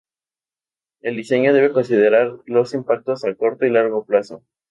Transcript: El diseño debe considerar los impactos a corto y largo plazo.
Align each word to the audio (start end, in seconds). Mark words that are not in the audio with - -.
El 1.01 1.15
diseño 1.15 1.53
debe 1.53 1.73
considerar 1.73 2.39
los 2.47 2.73
impactos 2.73 3.23
a 3.23 3.35
corto 3.35 3.67
y 3.67 3.69
largo 3.69 4.03
plazo. 4.03 4.41